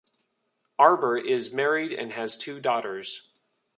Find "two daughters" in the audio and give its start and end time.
2.35-3.29